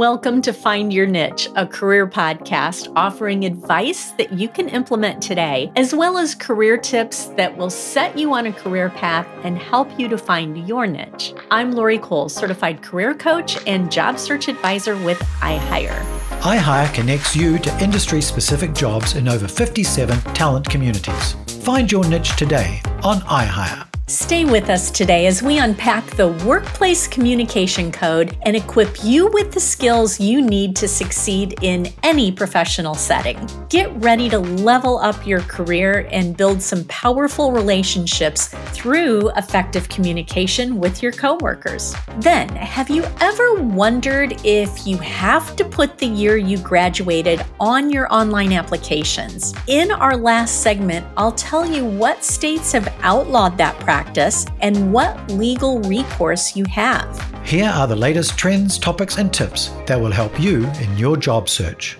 [0.00, 5.70] Welcome to Find Your Niche, a career podcast offering advice that you can implement today,
[5.76, 10.00] as well as career tips that will set you on a career path and help
[10.00, 11.34] you to find your niche.
[11.50, 16.00] I'm Lori Cole, certified career coach and job search advisor with iHire.
[16.40, 21.34] iHire connects you to industry specific jobs in over 57 talent communities.
[21.62, 23.89] Find your niche today on iHire.
[24.10, 29.52] Stay with us today as we unpack the workplace communication code and equip you with
[29.52, 33.38] the skills you need to succeed in any professional setting.
[33.68, 40.80] Get ready to level up your career and build some powerful relationships through effective communication
[40.80, 41.94] with your coworkers.
[42.18, 47.90] Then, have you ever wondered if you have to put the year you graduated on
[47.90, 49.54] your online applications?
[49.68, 54.92] In our last segment, I'll tell you what states have outlawed that practice practice and
[54.92, 57.06] what legal recourse you have.
[57.44, 61.50] Here are the latest trends, topics, and tips that will help you in your job
[61.50, 61.98] search.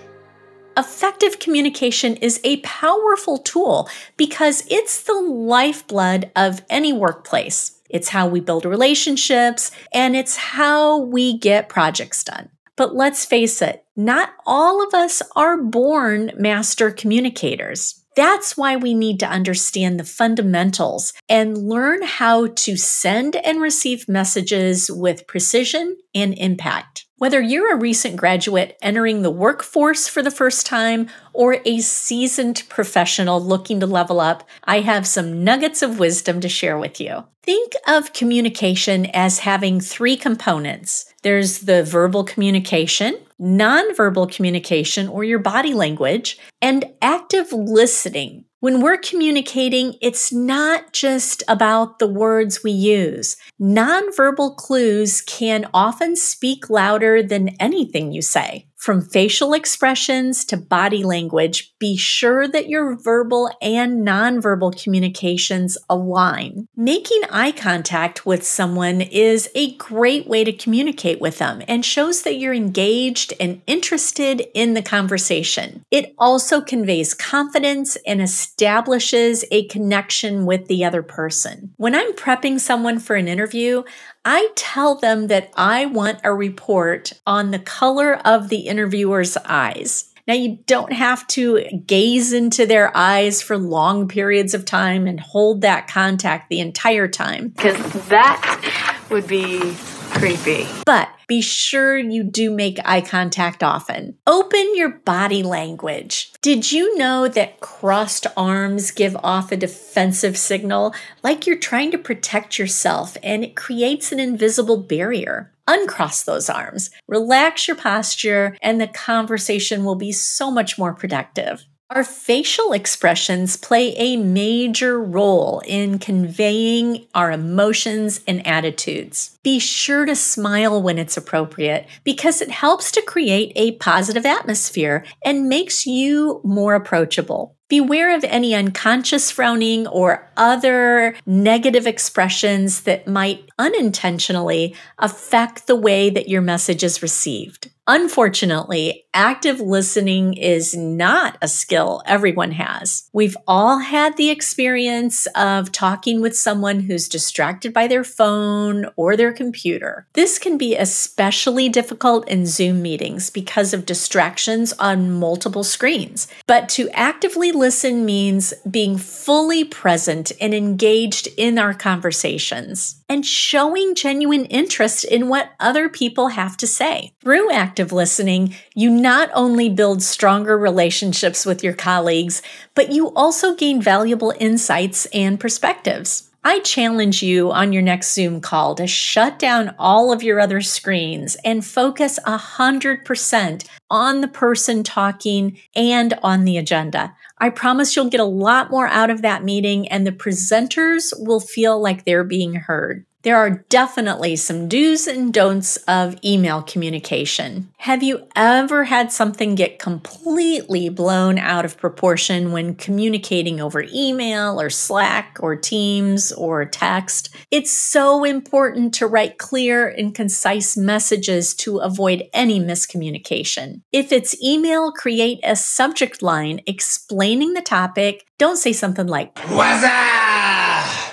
[0.77, 7.79] Effective communication is a powerful tool because it's the lifeblood of any workplace.
[7.89, 12.49] It's how we build relationships and it's how we get projects done.
[12.77, 18.00] But let's face it, not all of us are born master communicators.
[18.15, 24.09] That's why we need to understand the fundamentals and learn how to send and receive
[24.09, 27.05] messages with precision and impact.
[27.17, 32.63] Whether you're a recent graduate entering the workforce for the first time or a seasoned
[32.67, 37.25] professional looking to level up, I have some nuggets of wisdom to share with you.
[37.43, 45.39] Think of communication as having three components there's the verbal communication, nonverbal communication or your
[45.39, 48.45] body language, and active listening.
[48.59, 53.35] When we're communicating, it's not just about the words we use.
[53.59, 58.67] Nonverbal clues can often speak louder than anything you say.
[58.81, 66.67] From facial expressions to body language, be sure that your verbal and nonverbal communications align.
[66.75, 72.23] Making eye contact with someone is a great way to communicate with them and shows
[72.23, 75.85] that you're engaged and interested in the conversation.
[75.91, 81.75] It also conveys confidence and establishes a connection with the other person.
[81.77, 83.83] When I'm prepping someone for an interview,
[84.23, 90.13] I tell them that I want a report on the color of the interviewer's eyes.
[90.27, 95.19] Now, you don't have to gaze into their eyes for long periods of time and
[95.19, 97.49] hold that contact the entire time.
[97.49, 99.75] Because that would be
[100.21, 100.67] creepy.
[100.85, 104.19] But be sure you do make eye contact often.
[104.27, 106.31] Open your body language.
[106.43, 110.93] Did you know that crossed arms give off a defensive signal
[111.23, 115.51] like you're trying to protect yourself and it creates an invisible barrier?
[115.67, 121.65] Uncross those arms, relax your posture, and the conversation will be so much more productive.
[121.93, 129.37] Our facial expressions play a major role in conveying our emotions and attitudes.
[129.43, 135.03] Be sure to smile when it's appropriate because it helps to create a positive atmosphere
[135.25, 137.57] and makes you more approachable.
[137.67, 146.09] Beware of any unconscious frowning or other negative expressions that might unintentionally affect the way
[146.09, 147.69] that your message is received.
[147.93, 153.09] Unfortunately, active listening is not a skill everyone has.
[153.11, 159.17] We've all had the experience of talking with someone who's distracted by their phone or
[159.17, 160.07] their computer.
[160.13, 166.29] This can be especially difficult in Zoom meetings because of distractions on multiple screens.
[166.47, 173.93] But to actively listen means being fully present and engaged in our conversations and showing
[173.95, 177.11] genuine interest in what other people have to say.
[177.19, 182.41] Through active listening, you not only build stronger relationships with your colleagues,
[182.75, 186.29] but you also gain valuable insights and perspectives.
[186.43, 190.61] I challenge you on your next Zoom call to shut down all of your other
[190.61, 197.15] screens and focus 100% on the person talking and on the agenda.
[197.37, 201.39] I promise you'll get a lot more out of that meeting and the presenters will
[201.39, 203.05] feel like they're being heard.
[203.23, 207.69] There are definitely some do's and don'ts of email communication.
[207.77, 214.59] Have you ever had something get completely blown out of proportion when communicating over email
[214.59, 217.29] or Slack or Teams or text?
[217.51, 223.81] It's so important to write clear and concise messages to avoid any miscommunication.
[223.91, 228.25] If it's email, create a subject line explaining the topic.
[228.39, 230.60] Don't say something like, What's up?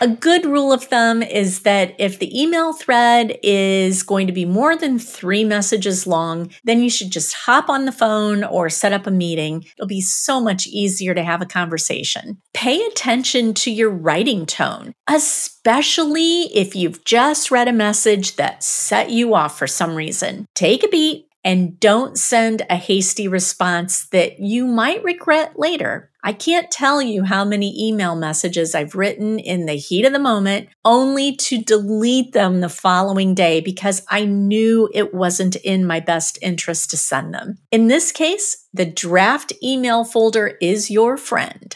[0.01, 4.45] A good rule of thumb is that if the email thread is going to be
[4.45, 8.93] more than three messages long, then you should just hop on the phone or set
[8.93, 9.65] up a meeting.
[9.77, 12.41] It'll be so much easier to have a conversation.
[12.55, 19.11] Pay attention to your writing tone, especially if you've just read a message that set
[19.11, 20.47] you off for some reason.
[20.55, 26.11] Take a beat and don't send a hasty response that you might regret later.
[26.29, 30.19] I can't tell you how many email messages I've written in the heat of the
[30.19, 36.01] moment only to delete them the following day because I knew it wasn't in my
[36.01, 37.57] best interest to send them.
[37.73, 41.75] In this case, the draft email folder is your friend.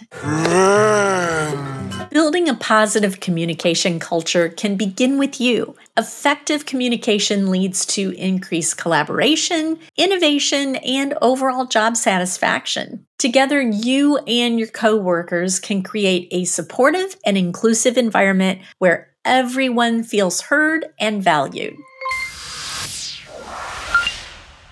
[2.10, 5.75] Building a positive communication culture can begin with you.
[5.96, 13.06] Effective communication leads to increased collaboration, innovation, and overall job satisfaction.
[13.22, 20.40] Together, you and your coworkers can create a supportive and inclusive environment where everyone feels
[20.40, 21.76] heard and valued.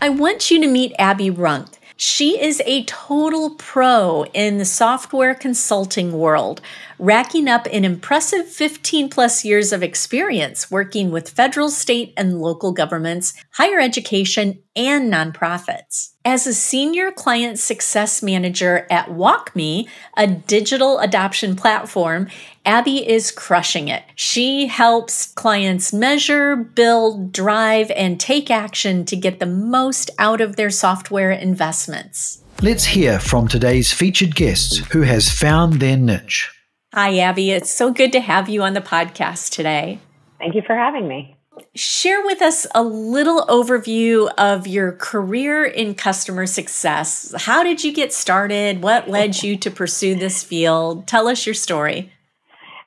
[0.01, 1.75] I want you to meet Abby Runk.
[1.95, 6.61] She is a total pro in the software consulting world,
[7.01, 12.73] racking up an impressive 15 plus years of experience working with federal, state, and local
[12.73, 16.11] governments, higher education, and nonprofits.
[16.25, 22.29] As a senior client success manager at WalkMe, a digital adoption platform,
[22.67, 24.03] Abby is crushing it.
[24.15, 30.57] She helps clients measure, build, drive, and take action to get the most out of
[30.57, 32.43] their software investments.
[32.61, 36.51] Let's hear from today's featured guest who has found their niche.
[36.93, 37.53] Hi, Abby.
[37.53, 40.01] It's so good to have you on the podcast today.
[40.39, 41.37] Thank you for having me
[41.75, 47.35] share with us a little overview of your career in customer success.
[47.37, 48.83] How did you get started?
[48.83, 51.07] What led you to pursue this field?
[51.07, 52.13] Tell us your story.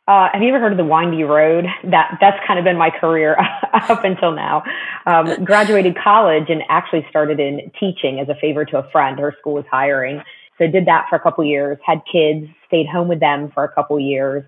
[0.05, 1.65] Uh, have you ever heard of the windy road?
[1.85, 3.37] That that's kind of been my career
[3.73, 4.63] up until now.
[5.05, 9.17] Um, graduated college and actually started in teaching as a favor to a friend.
[9.17, 10.21] Her school was hiring,
[10.57, 11.77] so did that for a couple years.
[11.85, 14.43] Had kids, stayed home with them for a couple years,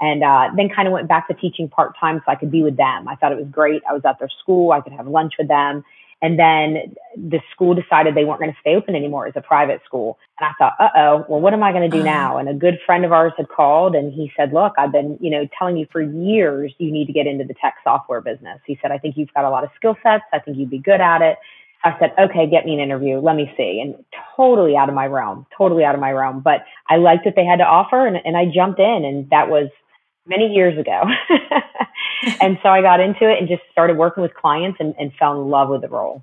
[0.00, 2.62] and uh, then kind of went back to teaching part time so I could be
[2.62, 3.08] with them.
[3.08, 3.82] I thought it was great.
[3.88, 4.72] I was at their school.
[4.72, 5.84] I could have lunch with them.
[6.22, 9.80] And then the school decided they weren't going to stay open anymore as a private
[9.86, 10.18] school.
[10.38, 12.12] And I thought, uh oh, well, what am I going to do uh-huh.
[12.12, 12.36] now?
[12.36, 15.30] And a good friend of ours had called and he said, look, I've been, you
[15.30, 18.60] know, telling you for years you need to get into the tech software business.
[18.66, 20.24] He said, I think you've got a lot of skill sets.
[20.32, 21.38] I think you'd be good at it.
[21.82, 23.20] I said, okay, get me an interview.
[23.20, 23.80] Let me see.
[23.82, 24.04] And
[24.36, 26.40] totally out of my realm, totally out of my realm.
[26.40, 29.48] But I liked what they had to offer and, and I jumped in and that
[29.48, 29.70] was
[30.26, 31.02] many years ago.
[32.40, 35.40] and so I got into it and just started working with clients and, and fell
[35.40, 36.22] in love with the role.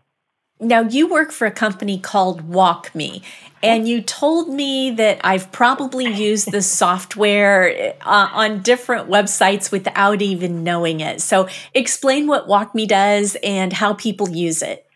[0.59, 3.21] Now, you work for a company called WalkMe,
[3.61, 10.23] and you told me that I've probably used the software uh, on different websites without
[10.23, 11.21] even knowing it.
[11.21, 14.86] So, explain what WalkMe does and how people use it.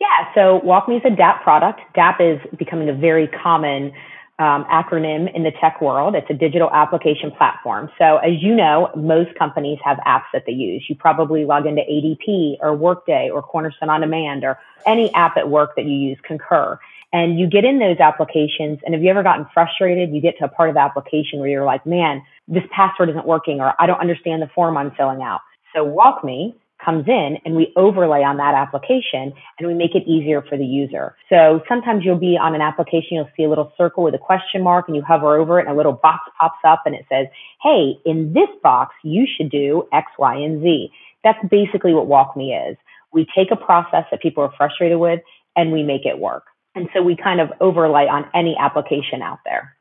[0.00, 1.80] Yeah, so WalkMe is a DAP product.
[1.94, 3.92] DAP is becoming a very common
[4.38, 6.14] um, acronym in the tech world.
[6.14, 7.90] It's a digital application platform.
[7.98, 10.86] So as you know, most companies have apps that they use.
[10.88, 15.50] You probably log into ADP or Workday or Cornerstone On Demand or any app at
[15.50, 16.80] work that you use, Concur.
[17.12, 18.78] And you get in those applications.
[18.82, 20.14] And have you ever gotten frustrated?
[20.14, 23.26] You get to a part of the application where you're like, man, this password isn't
[23.26, 25.40] working or I don't understand the form I'm filling out.
[25.74, 26.54] So WalkMe
[26.90, 30.64] comes in and we overlay on that application and we make it easier for the
[30.64, 31.14] user.
[31.28, 34.62] So sometimes you'll be on an application, you'll see a little circle with a question
[34.62, 37.26] mark and you hover over it and a little box pops up and it says,
[37.62, 40.90] Hey, in this box, you should do X, Y, and Z.
[41.22, 42.76] That's basically what WalkMe is.
[43.12, 45.20] We take a process that people are frustrated with
[45.56, 46.44] and we make it work.
[46.74, 49.76] And so we kind of overlay on any application out there.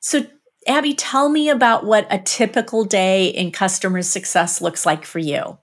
[0.00, 0.26] So
[0.66, 5.58] Abby, tell me about what a typical day in customer success looks like for you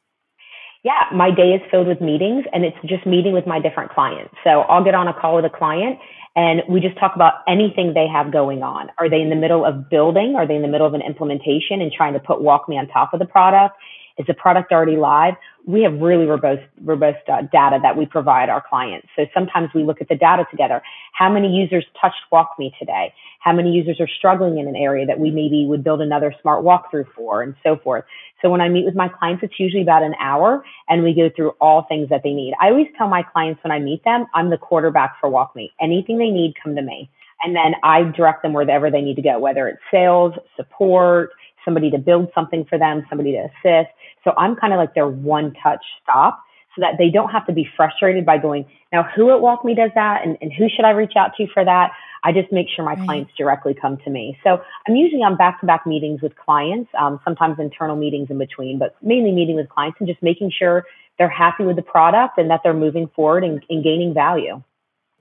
[0.83, 4.35] yeah, my day is filled with meetings and it's just meeting with my different clients.
[4.43, 5.97] So I'll get on a call with a client
[6.35, 8.89] and we just talk about anything they have going on.
[8.97, 10.35] Are they in the middle of building?
[10.35, 13.13] Are they in the middle of an implementation and trying to put WalkMe on top
[13.13, 13.77] of the product?
[14.17, 15.35] Is the product already live?
[15.65, 19.07] We have really robust, robust uh, data that we provide our clients.
[19.15, 20.81] So sometimes we look at the data together.
[21.13, 23.13] How many users touched WalkMe today?
[23.39, 26.63] How many users are struggling in an area that we maybe would build another smart
[26.63, 28.03] walkthrough for and so forth.
[28.41, 31.29] So when I meet with my clients, it's usually about an hour and we go
[31.33, 32.53] through all things that they need.
[32.61, 35.71] I always tell my clients when I meet them, I'm the quarterback for WalkMe.
[35.81, 37.09] Anything they need, come to me.
[37.43, 41.31] And then I direct them wherever they need to go, whether it's sales, support,
[41.65, 43.91] somebody to build something for them, somebody to assist.
[44.23, 46.43] So I'm kind of like their one touch stop.
[46.75, 49.91] so that they don't have to be frustrated by going, now who at WalkMe does
[49.95, 51.91] that and, and who should I reach out to for that?
[52.23, 53.05] I just make sure my right.
[53.05, 54.37] clients directly come to me.
[54.43, 58.37] So I'm usually on back to back meetings with clients, um, sometimes internal meetings in
[58.37, 60.85] between, but mainly meeting with clients and just making sure
[61.19, 64.63] they're happy with the product and that they're moving forward and, and gaining value.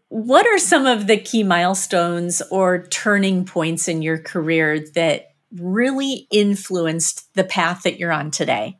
[0.08, 6.26] What are some of the key milestones or turning points in your career that really
[6.30, 8.78] influenced the path that you're on today?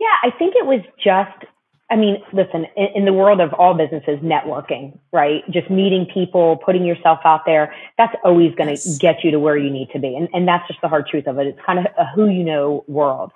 [0.00, 1.46] Yeah, I think it was just
[1.88, 5.48] I mean, listen, in, in, the world of all businesses, networking, right?
[5.50, 8.98] Just meeting people, putting yourself out there, that's always going to yes.
[8.98, 10.16] get you to where you need to be.
[10.16, 11.46] And, and that's just the hard truth of it.
[11.46, 13.30] It's kind of a who you know world.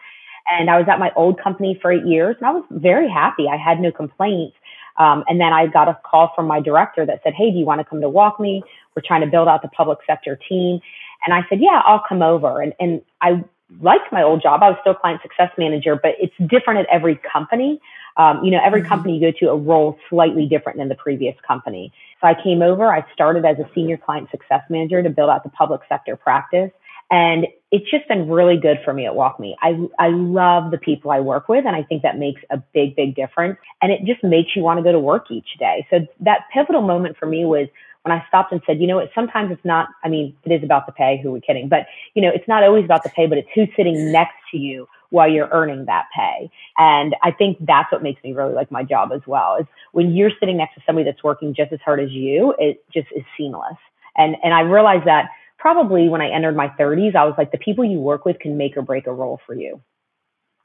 [0.51, 3.47] And I was at my old company for eight years and I was very happy.
[3.49, 4.57] I had no complaints.
[4.99, 7.65] Um, and then I got a call from my director that said, Hey, do you
[7.65, 8.63] want to come to WalkMe?
[8.97, 10.81] We're trying to build out the public sector team.
[11.25, 12.61] And I said, Yeah, I'll come over.
[12.61, 13.45] And, and I
[13.81, 14.63] liked my old job.
[14.63, 17.81] I was still client success manager, but it's different at every company.
[18.17, 18.89] Um, you know, every mm-hmm.
[18.89, 21.93] company you go to, a role slightly different than the previous company.
[22.21, 22.93] So I came over.
[22.93, 26.71] I started as a senior client success manager to build out the public sector practice.
[27.11, 29.55] And it's just been really good for me at WalkMe.
[29.61, 32.95] I, I love the people I work with, and I think that makes a big,
[32.95, 33.59] big difference.
[33.83, 35.87] And it just makes you want to go to work each day.
[35.91, 37.67] So that pivotal moment for me was
[38.03, 40.65] when I stopped and said, you know what, sometimes it's not, I mean, it is
[40.65, 41.69] about the pay, who are we kidding?
[41.69, 44.59] But, you know, it's not always about the pay, but it's who's sitting next to
[44.59, 46.51] you while you're earning that pay.
[46.79, 50.15] And I think that's what makes me really like my job as well is when
[50.15, 53.25] you're sitting next to somebody that's working just as hard as you, it just is
[53.37, 53.77] seamless.
[54.17, 57.59] And, and I realized that probably when I entered my 30s, I was like, the
[57.59, 59.83] people you work with can make or break a role for you.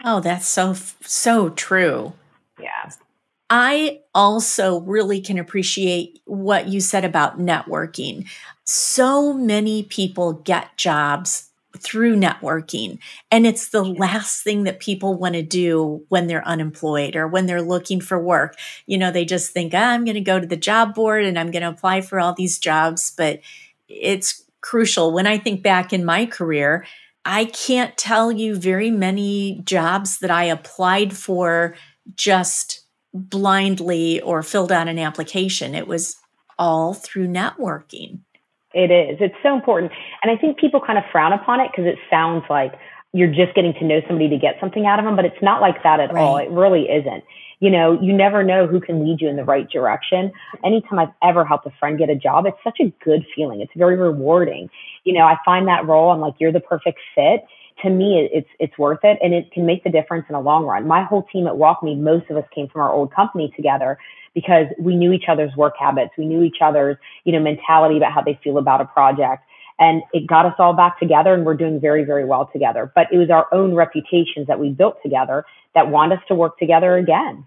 [0.03, 2.13] Oh, that's so, so true.
[2.61, 2.91] Yeah.
[3.49, 8.27] I also really can appreciate what you said about networking.
[8.63, 12.99] So many people get jobs through networking,
[13.29, 17.45] and it's the last thing that people want to do when they're unemployed or when
[17.45, 18.55] they're looking for work.
[18.87, 21.37] You know, they just think, oh, I'm going to go to the job board and
[21.37, 23.13] I'm going to apply for all these jobs.
[23.15, 23.41] But
[23.87, 25.13] it's crucial.
[25.13, 26.85] When I think back in my career,
[27.25, 31.75] I can't tell you very many jobs that I applied for
[32.15, 32.84] just
[33.15, 35.73] blindly or filled out an application.
[35.73, 36.17] It was
[36.59, 38.19] all through networking.
[38.73, 39.17] It is.
[39.21, 39.93] It's so important.
[40.21, 42.73] And I think people kind of frown upon it because it sounds like
[43.13, 45.61] you're just getting to know somebody to get something out of them, but it's not
[45.61, 46.21] like that at right.
[46.21, 46.37] all.
[46.37, 47.23] It really isn't.
[47.61, 50.33] You know, you never know who can lead you in the right direction.
[50.65, 53.61] Anytime I've ever helped a friend get a job, it's such a good feeling.
[53.61, 54.69] It's very rewarding.
[55.05, 57.45] You know, I find that role, I'm like, you're the perfect fit
[57.83, 60.65] to me, it's it's worth it, and it can make the difference in the long
[60.65, 60.87] run.
[60.87, 63.97] My whole team at WalkMe, most of us came from our old company together
[64.33, 68.13] because we knew each other's work habits, we knew each other's you know mentality about
[68.13, 69.43] how they feel about a project,
[69.79, 72.91] and it got us all back together, and we're doing very very well together.
[72.95, 76.57] But it was our own reputations that we built together that want us to work
[76.57, 77.45] together again.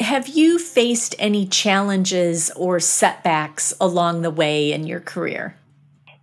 [0.00, 5.56] Have you faced any challenges or setbacks along the way in your career?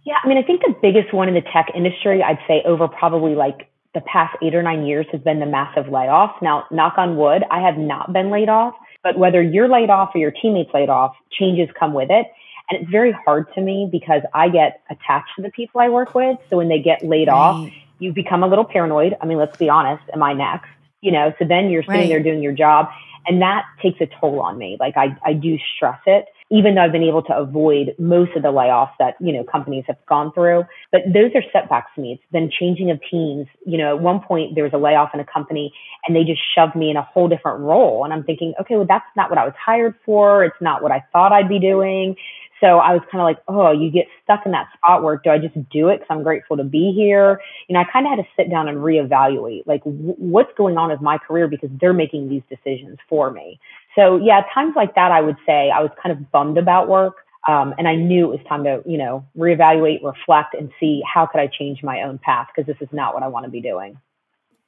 [0.03, 2.88] Yeah, I mean, I think the biggest one in the tech industry, I'd say over
[2.88, 6.41] probably like the past eight or nine years has been the massive layoffs.
[6.41, 10.12] Now, knock on wood, I have not been laid off, but whether you're laid off
[10.15, 12.27] or your teammates laid off, changes come with it.
[12.70, 16.13] And it's very hard to me because I get attached to the people I work
[16.13, 16.38] with.
[16.50, 17.34] So when they get laid right.
[17.34, 19.15] off, you become a little paranoid.
[19.22, 20.03] I mean, let's be honest.
[20.13, 20.70] Am I next?
[21.01, 22.10] You know, so then you're sitting right.
[22.10, 22.89] there doing your job
[23.25, 24.77] and that takes a toll on me.
[24.79, 28.41] Like I, I do stress it even though I've been able to avoid most of
[28.41, 30.63] the layoffs that, you know, companies have gone through.
[30.91, 32.13] But those are setbacks to me.
[32.13, 33.48] It's been changing of teams.
[33.65, 35.72] You know, at one point there was a layoff in a company
[36.08, 38.03] and they just shoved me in a whole different role.
[38.03, 40.44] And I'm thinking, okay, well, that's not what I was hired for.
[40.44, 42.15] It's not what I thought I'd be doing.
[42.60, 45.29] So I was kind of like, oh, you get stuck in that spot where do
[45.29, 47.39] I just do it because I'm grateful to be here?
[47.68, 50.77] You know, I kind of had to sit down and reevaluate like w- what's going
[50.77, 53.60] on with my career because they're making these decisions for me.
[54.00, 57.15] So yeah, times like that, I would say I was kind of bummed about work.
[57.48, 61.25] Um, and I knew it was time to, you know, reevaluate, reflect, and see how
[61.25, 63.62] could I change my own path because this is not what I want to be
[63.62, 63.98] doing.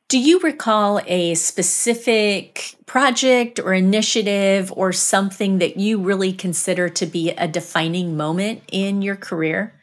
[0.08, 7.06] Do you recall a specific project or initiative or something that you really consider to
[7.06, 9.74] be a defining moment in your career?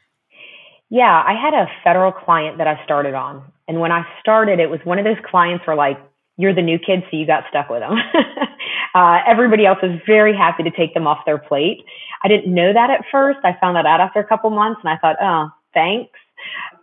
[0.90, 3.45] Yeah, I had a federal client that I started on.
[3.69, 5.99] And when I started, it was one of those clients where, like,
[6.37, 7.97] you're the new kid, so you got stuck with them.
[8.95, 11.85] uh, everybody else was very happy to take them off their plate.
[12.23, 13.38] I didn't know that at first.
[13.45, 16.18] I found that out after a couple months, and I thought, oh, thanks.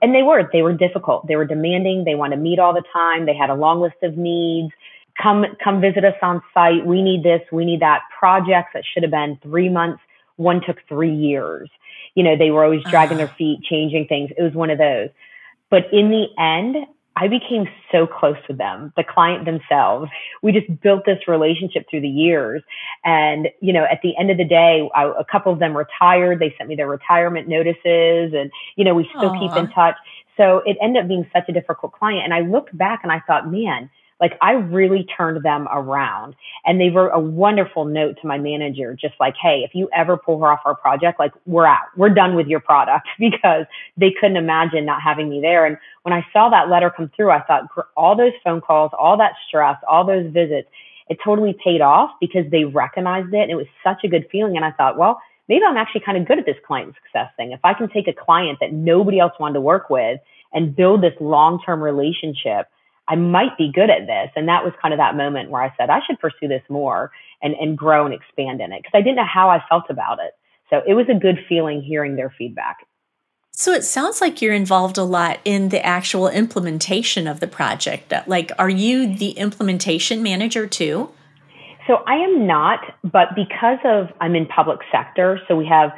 [0.01, 1.27] And they were, they were difficult.
[1.27, 2.03] They were demanding.
[2.03, 3.25] They wanted to meet all the time.
[3.25, 4.71] They had a long list of needs.
[5.21, 6.85] Come, come visit us on site.
[6.85, 7.41] We need this.
[7.51, 8.01] We need that.
[8.17, 10.01] Projects that should have been three months.
[10.35, 11.69] One took three years.
[12.15, 14.31] You know, they were always dragging their feet, changing things.
[14.37, 15.09] It was one of those.
[15.69, 16.85] But in the end,
[17.17, 20.11] I became so close with them, the client themselves.
[20.41, 22.61] We just built this relationship through the years.
[23.05, 26.39] And, you know, at the end of the day, I, a couple of them retired.
[26.39, 29.39] They sent me their retirement notices and, you know, we still Aww.
[29.39, 29.95] keep in touch.
[30.35, 32.23] So it ended up being such a difficult client.
[32.25, 36.79] And I looked back and I thought, man, like I really turned them around and
[36.79, 40.39] they wrote a wonderful note to my manager, just like, Hey, if you ever pull
[40.39, 43.65] her off our project, like we're out, we're done with your product because
[43.97, 45.65] they couldn't imagine not having me there.
[45.65, 47.63] And when I saw that letter come through, I thought
[47.97, 50.69] all those phone calls, all that stress, all those visits,
[51.09, 53.41] it totally paid off because they recognized it.
[53.41, 54.55] And it was such a good feeling.
[54.55, 57.51] And I thought, well, maybe I'm actually kind of good at this client success thing.
[57.51, 60.19] If I can take a client that nobody else wanted to work with
[60.53, 62.67] and build this long-term relationship,
[63.07, 64.31] I might be good at this.
[64.35, 67.11] And that was kind of that moment where I said, I should pursue this more
[67.41, 70.19] and, and grow and expand in it because I didn't know how I felt about
[70.19, 70.33] it.
[70.69, 72.77] So it was a good feeling hearing their feedback.
[73.51, 78.11] So it sounds like you're involved a lot in the actual implementation of the project.
[78.11, 81.09] Uh, like, are you the implementation manager too?
[81.87, 85.91] So I am not, but because of I'm in public sector, so we have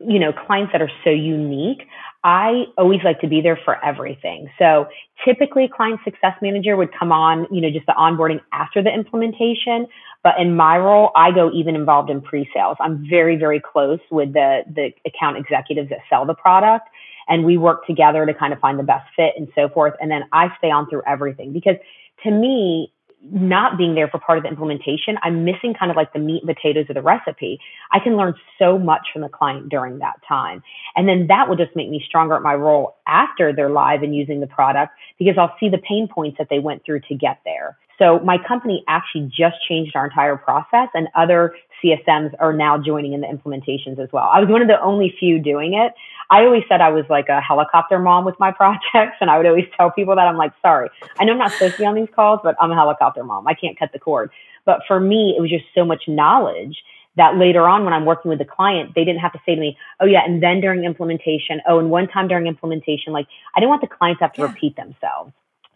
[0.00, 1.86] you know clients that are so unique
[2.26, 4.50] I always like to be there for everything.
[4.58, 4.88] So
[5.24, 9.86] typically client success manager would come on, you know, just the onboarding after the implementation.
[10.24, 12.78] But in my role, I go even involved in pre-sales.
[12.80, 16.88] I'm very, very close with the, the account executives that sell the product.
[17.28, 19.94] And we work together to kind of find the best fit and so forth.
[20.00, 21.76] And then I stay on through everything because
[22.24, 22.92] to me,
[23.32, 26.42] not being there for part of the implementation, I'm missing kind of like the meat
[26.42, 27.60] and potatoes of the recipe.
[27.92, 30.62] I can learn so much from the client during that time.
[30.94, 34.14] And then that will just make me stronger at my role after they're live and
[34.14, 37.40] using the product because I'll see the pain points that they went through to get
[37.44, 37.76] there.
[37.98, 43.12] So my company actually just changed our entire process and other CSMs are now joining
[43.12, 44.28] in the implementations as well.
[44.32, 45.92] I was one of the only few doing it.
[46.30, 49.46] I always said I was like a helicopter mom with my projects, and I would
[49.46, 51.94] always tell people that I'm like, sorry, I know I'm not supposed to be on
[51.94, 53.46] these calls, but I'm a helicopter mom.
[53.46, 54.30] I can't cut the cord.
[54.64, 56.82] But for me, it was just so much knowledge
[57.16, 59.60] that later on when I'm working with the client, they didn't have to say to
[59.60, 63.60] me, oh yeah, and then during implementation, oh, and one time during implementation, like I
[63.60, 64.48] didn't want the clients to have to yeah.
[64.48, 65.32] repeat themselves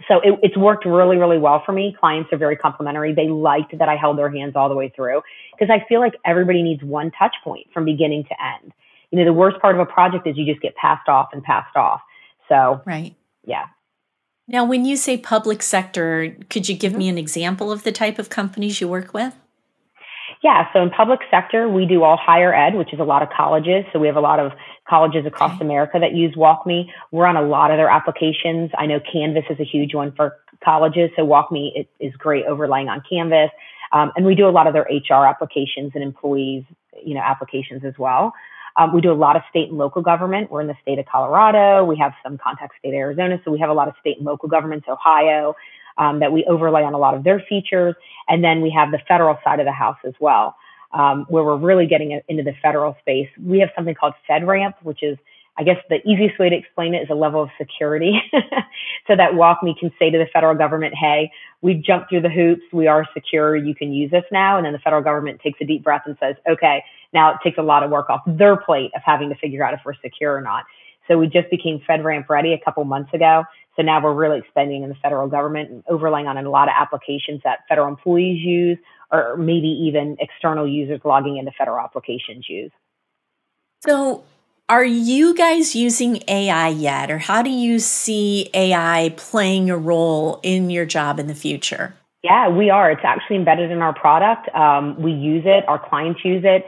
[0.09, 1.97] so it, it's worked really, really well for me.
[1.99, 3.12] Clients are very complimentary.
[3.12, 5.23] They liked that I held their hands all the way through
[5.59, 8.73] because I feel like everybody needs one touch point from beginning to end.
[9.11, 11.43] You know, the worst part of a project is you just get passed off and
[11.43, 12.00] passed off.
[12.49, 13.15] So, right.
[13.45, 13.67] Yeah.
[14.47, 16.99] Now, when you say public sector, could you give mm-hmm.
[16.99, 19.35] me an example of the type of companies you work with?
[20.43, 23.28] Yeah, so in public sector, we do all higher ed, which is a lot of
[23.37, 23.85] colleges.
[23.93, 24.52] So we have a lot of
[24.89, 25.65] colleges across okay.
[25.65, 26.87] America that use WalkMe.
[27.13, 28.71] We're on a lot of their applications.
[28.78, 33.02] I know Canvas is a huge one for colleges, so WalkMe is great overlaying on
[33.08, 33.50] Canvas.
[33.93, 36.65] Um, and we do a lot of their HR applications and employees,
[37.04, 38.32] you know, applications as well.
[38.76, 40.50] Um, we do a lot of state and local government.
[40.50, 41.85] We're in the state of Colorado.
[41.85, 44.49] We have some contact state Arizona, so we have a lot of state and local
[44.49, 45.54] governments, Ohio,
[45.99, 47.95] um, that we overlay on a lot of their features.
[48.28, 50.56] And then we have the federal side of the house as well,
[50.93, 53.28] um, where we're really getting into the federal space.
[53.43, 55.19] We have something called FedRAMP, which is
[55.61, 58.19] I guess the easiest way to explain it is a level of security
[59.06, 61.30] so that WalkMe can say to the federal government, hey,
[61.61, 62.63] we've jumped through the hoops.
[62.73, 63.56] We are secure.
[63.56, 64.56] You can use us now.
[64.56, 67.59] And then the federal government takes a deep breath and says, okay, now it takes
[67.59, 70.35] a lot of work off their plate of having to figure out if we're secure
[70.35, 70.65] or not.
[71.09, 73.45] So we just became FedRAMP ready a couple months ago.
[73.77, 76.75] So now we're really expanding in the federal government and overlaying on a lot of
[76.79, 78.79] applications that federal employees use,
[79.11, 82.71] or maybe even external users logging into federal applications use.
[83.85, 84.23] So,
[84.69, 90.39] are you guys using AI yet, or how do you see AI playing a role
[90.45, 91.95] in your job in the future?
[92.23, 92.91] Yeah, we are.
[92.91, 94.55] It's actually embedded in our product.
[94.55, 95.67] Um, we use it.
[95.67, 96.67] Our clients use it.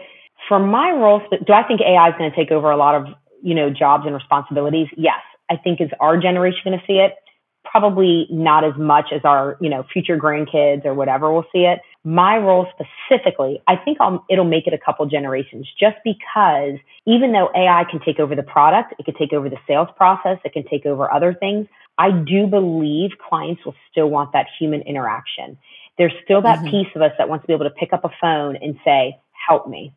[0.48, 3.06] For my role, do I think AI is going to take over a lot of
[3.42, 7.16] you know, jobs and responsibilities, yes, I think is our generation going to see it.
[7.64, 11.80] Probably not as much as our, you know, future grandkids or whatever will see it.
[12.04, 16.74] My role specifically, I think I'll, it'll make it a couple generations just because
[17.06, 20.38] even though AI can take over the product, it can take over the sales process,
[20.44, 21.66] it can take over other things.
[21.98, 25.58] I do believe clients will still want that human interaction.
[25.98, 26.70] There's still that mm-hmm.
[26.70, 29.18] piece of us that wants to be able to pick up a phone and say,
[29.46, 29.94] help me.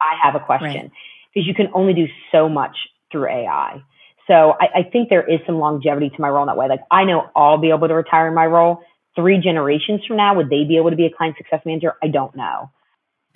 [0.00, 0.82] I have a question.
[0.82, 0.90] Right
[1.36, 2.74] because you can only do so much
[3.12, 3.82] through AI.
[4.26, 6.66] So I, I, think there is some longevity to my role in that way.
[6.66, 8.80] Like I know I'll be able to retire in my role.
[9.14, 11.94] Three generations from now, would they be able to be a client success manager?
[12.02, 12.70] I don't know.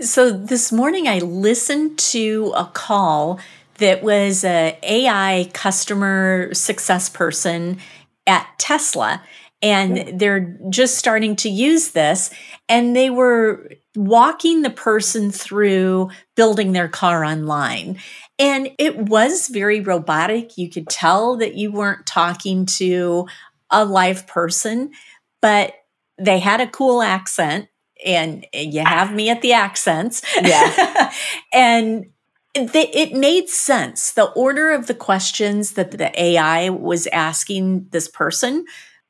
[0.00, 3.38] So this morning I listened to a call
[3.74, 7.78] that was a AI customer success person
[8.26, 9.22] at Tesla
[9.62, 12.30] and they're just starting to use this
[12.68, 17.98] and they were walking the person through building their car online
[18.38, 23.26] and it was very robotic you could tell that you weren't talking to
[23.70, 24.92] a live person,
[25.40, 25.74] but
[26.18, 27.68] they had a cool accent
[28.04, 30.22] and you have me at the accents.
[30.40, 31.12] Yeah.
[31.52, 32.06] and
[32.54, 34.12] it made sense.
[34.12, 38.64] The order of the questions that the AI was asking this person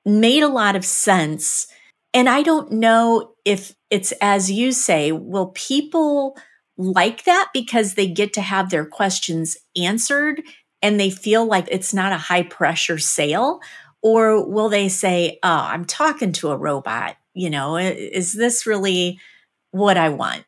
[0.05, 1.67] made a lot of sense.
[2.13, 6.37] And I don't know if it's as you say, will people
[6.77, 10.43] like that because they get to have their questions answered
[10.83, 13.61] and they feel like it's not a high pressure sale?
[14.03, 17.17] Or will they say, oh, I'm talking to a robot?
[17.35, 19.21] You know, is this really
[19.73, 20.45] what I want?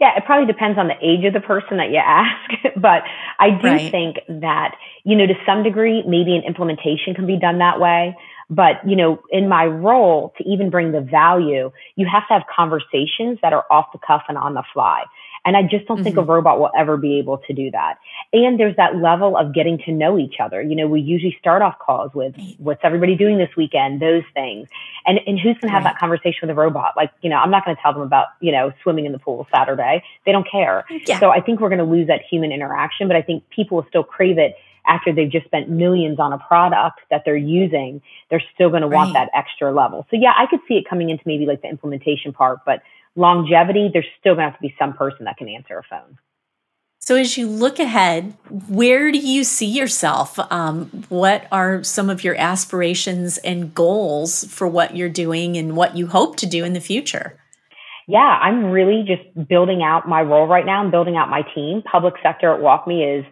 [0.00, 2.50] Yeah, it probably depends on the age of the person that you ask.
[2.76, 3.02] but
[3.38, 3.90] I do right.
[3.90, 8.16] think that, you know, to some degree, maybe an implementation can be done that way.
[8.50, 12.42] But, you know, in my role to even bring the value, you have to have
[12.54, 15.04] conversations that are off the cuff and on the fly.
[15.46, 16.04] And I just don't mm-hmm.
[16.04, 16.30] think a mm-hmm.
[16.30, 17.98] robot will ever be able to do that.
[18.32, 20.62] And there's that level of getting to know each other.
[20.62, 24.68] You know, we usually start off calls with what's everybody doing this weekend, those things.
[25.06, 25.92] And and who's gonna have right.
[25.92, 26.94] that conversation with a robot?
[26.96, 29.46] Like, you know, I'm not gonna tell them about, you know, swimming in the pool
[29.54, 30.02] Saturday.
[30.24, 30.86] They don't care.
[31.06, 31.20] Yeah.
[31.20, 34.04] So I think we're gonna lose that human interaction, but I think people will still
[34.04, 34.54] crave it
[34.86, 38.88] after they've just spent millions on a product that they're using, they're still going to
[38.88, 40.06] want that extra level.
[40.10, 42.82] So yeah, I could see it coming into maybe like the implementation part, but
[43.16, 46.18] longevity, there's still going to have to be some person that can answer a phone.
[46.98, 48.34] So, as you look ahead,
[48.66, 50.38] where do you see yourself?
[50.50, 55.98] Um, what are some of your aspirations and goals for what you're doing and what
[55.98, 57.38] you hope to do in the future?
[58.08, 61.82] Yeah, I'm really just building out my role right now and building out my team.
[61.82, 63.26] Public sector at WalkMe is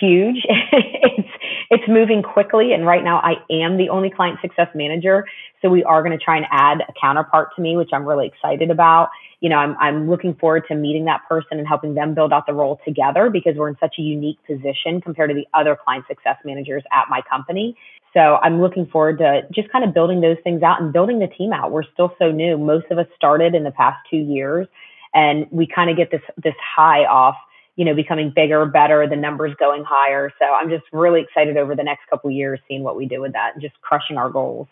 [0.00, 0.44] huge.
[0.72, 1.28] it's
[1.70, 5.26] it's moving quickly, and right now I am the only client success manager.
[5.62, 8.26] So we are going to try and add a counterpart to me, which I'm really
[8.26, 9.08] excited about
[9.40, 12.46] you know, I'm, I'm looking forward to meeting that person and helping them build out
[12.46, 16.04] the role together because we're in such a unique position compared to the other client
[16.08, 17.76] success managers at my company.
[18.14, 21.26] So I'm looking forward to just kind of building those things out and building the
[21.26, 21.70] team out.
[21.70, 22.56] We're still so new.
[22.56, 24.66] Most of us started in the past two years
[25.14, 27.36] and we kind of get this, this high off,
[27.76, 30.32] you know, becoming bigger, better, the numbers going higher.
[30.38, 33.32] So I'm just really excited over the next couple years, seeing what we do with
[33.32, 34.66] that and just crushing our goals.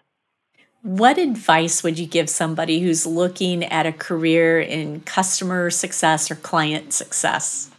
[0.83, 6.35] What advice would you give somebody who's looking at a career in customer success or
[6.35, 7.71] client success?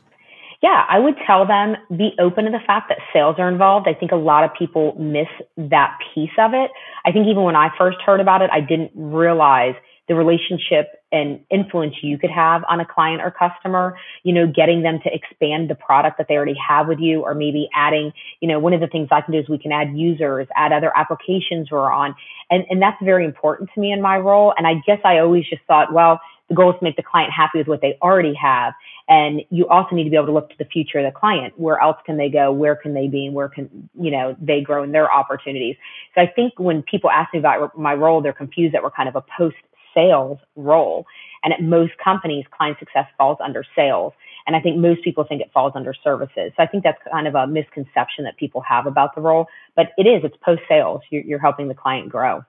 [0.64, 3.88] Yeah, I would tell them be open to the fact that sales are involved.
[3.88, 6.72] I think a lot of people miss that piece of it.
[7.06, 9.76] I think even when I first heard about it, I didn't realize
[10.08, 14.84] the relationship and influence you could have on a client or customer, you know, getting
[14.84, 18.48] them to expand the product that they already have with you, or maybe adding, you
[18.48, 20.92] know, one of the things I can do is we can add users, add other
[20.96, 22.16] applications we're on.
[22.52, 24.54] And, and that's very important to me in my role.
[24.56, 27.34] And I guess I always just thought, well, the goal is to make the client
[27.34, 28.74] happy with what they already have.
[29.08, 31.54] And you also need to be able to look to the future of the client.
[31.58, 32.52] Where else can they go?
[32.52, 33.26] Where can they be?
[33.26, 35.76] And where can, you know, they grow in their opportunities?
[36.14, 39.10] So I think when people ask me about my role, they're confused that we're kind
[39.10, 39.56] of a post
[39.96, 41.08] sales role.
[41.44, 44.14] And at most companies, client success falls under sales.
[44.48, 46.52] And I think most people think it falls under services.
[46.56, 49.88] So I think that's kind of a misconception that people have about the role, but
[49.98, 51.02] it is, it's post sales.
[51.10, 52.44] You're, you're helping the client grow.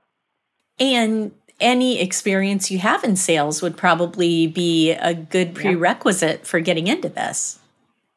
[0.78, 6.46] And any experience you have in sales would probably be a good prerequisite yeah.
[6.46, 7.58] for getting into this.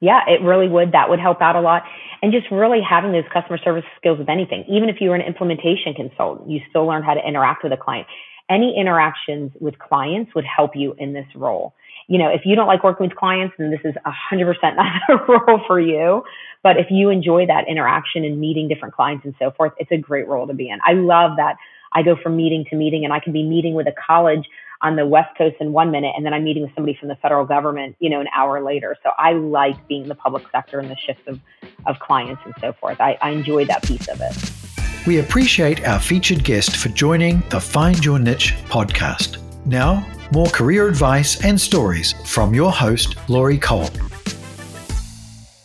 [0.01, 0.91] Yeah, it really would.
[0.91, 1.83] That would help out a lot.
[2.21, 4.65] And just really having those customer service skills with anything.
[4.67, 7.77] Even if you were an implementation consultant, you still learn how to interact with a
[7.77, 8.07] client
[8.49, 11.73] any interactions with clients would help you in this role.
[12.07, 13.93] You know, if you don't like working with clients, then this is
[14.31, 16.23] 100% not a role for you.
[16.63, 19.97] But if you enjoy that interaction and meeting different clients and so forth, it's a
[19.97, 20.79] great role to be in.
[20.83, 21.55] I love that
[21.93, 24.47] I go from meeting to meeting and I can be meeting with a college
[24.81, 27.15] on the West Coast in one minute and then I'm meeting with somebody from the
[27.15, 28.95] federal government, you know, an hour later.
[29.03, 31.39] So I like being the public sector and the shifts of,
[31.85, 32.99] of clients and so forth.
[33.01, 34.68] I, I enjoy that piece of it.
[35.09, 39.39] We appreciate our featured guest for joining the Find Your Niche podcast.
[39.65, 43.89] Now, more career advice and stories from your host, Lori Cole.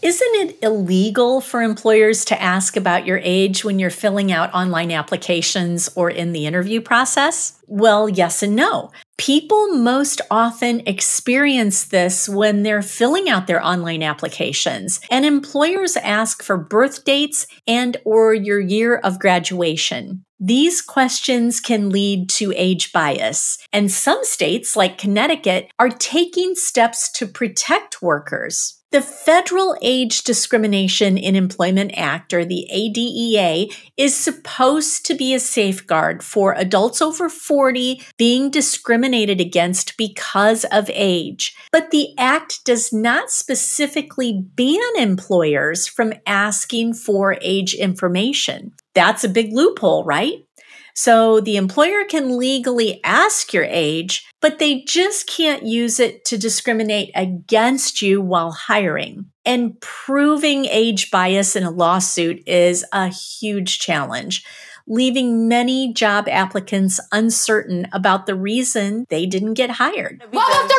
[0.00, 4.90] Isn't it illegal for employers to ask about your age when you're filling out online
[4.90, 7.60] applications or in the interview process?
[7.66, 8.92] Well, yes and no.
[9.16, 16.42] People most often experience this when they're filling out their online applications and employers ask
[16.42, 20.24] for birth dates and or your year of graduation.
[20.40, 27.10] These questions can lead to age bias, and some states like Connecticut are taking steps
[27.12, 28.82] to protect workers.
[28.94, 35.40] The Federal Age Discrimination in Employment Act, or the ADEA, is supposed to be a
[35.40, 41.56] safeguard for adults over 40 being discriminated against because of age.
[41.72, 48.74] But the Act does not specifically ban employers from asking for age information.
[48.94, 50.46] That's a big loophole, right?
[50.94, 56.36] So the employer can legally ask your age, but they just can't use it to
[56.36, 59.24] discriminate against you while hiring.
[59.46, 64.44] And proving age bias in a lawsuit is a huge challenge
[64.86, 70.22] leaving many job applicants uncertain about the reason they didn't get hired.
[70.30, 70.74] What was the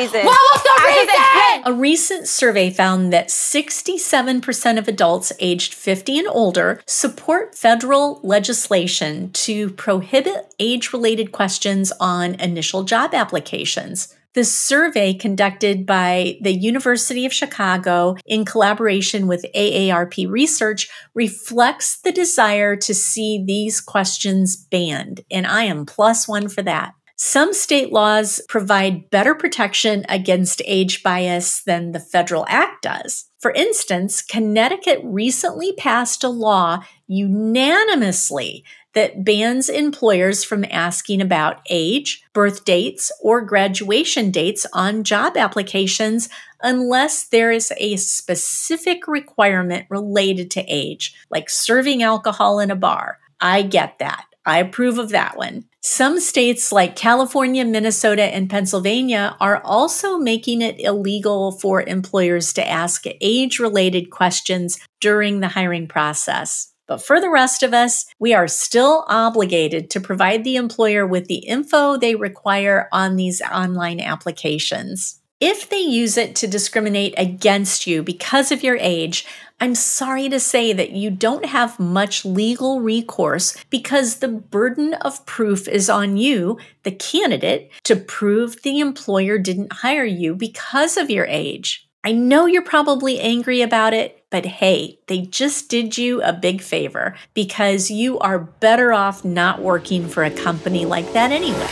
[0.00, 0.24] reason?
[0.26, 1.62] What was the reason?
[1.64, 9.30] A recent survey found that 67% of adults aged 50 and older support federal legislation
[9.32, 14.14] to prohibit age related questions on initial job applications.
[14.34, 22.12] The survey conducted by the University of Chicago in collaboration with AARP Research reflects the
[22.12, 26.94] desire to see these questions banned, and I am plus one for that.
[27.16, 33.26] Some state laws provide better protection against age bias than the federal act does.
[33.38, 38.64] For instance, Connecticut recently passed a law unanimously
[38.94, 46.28] that bans employers from asking about age, birth dates, or graduation dates on job applications
[46.62, 53.18] unless there is a specific requirement related to age, like serving alcohol in a bar.
[53.40, 54.24] I get that.
[54.44, 55.64] I approve of that one.
[55.80, 62.68] Some states like California, Minnesota, and Pennsylvania are also making it illegal for employers to
[62.68, 66.71] ask age related questions during the hiring process.
[66.92, 71.24] But for the rest of us, we are still obligated to provide the employer with
[71.24, 75.18] the info they require on these online applications.
[75.40, 79.24] If they use it to discriminate against you because of your age,
[79.58, 85.24] I'm sorry to say that you don't have much legal recourse because the burden of
[85.24, 91.08] proof is on you, the candidate, to prove the employer didn't hire you because of
[91.08, 91.88] your age.
[92.04, 96.60] I know you're probably angry about it, but hey, they just did you a big
[96.60, 101.68] favor because you are better off not working for a company like that anyway.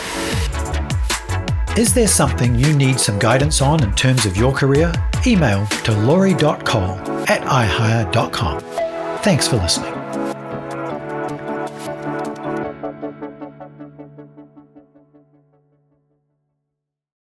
[1.77, 4.93] Is there something you need some guidance on in terms of your career?
[5.27, 8.61] Email to lori.cole at ihire.com.
[9.23, 10.00] Thanks for listening.